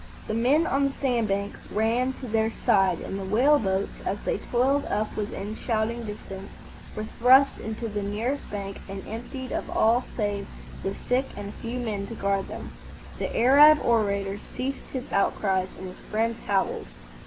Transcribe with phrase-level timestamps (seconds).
[0.27, 4.17] The men on the sand bank ran to their side; and the whale boats, as
[4.25, 6.51] they toiled up within shouting distance,
[6.95, 10.47] were thrust into the nearest bank and emptied of all save
[10.81, 12.71] the sick and a few men to guard them.
[13.19, 16.87] The Arab orator ceased his outcries, and his friends howled.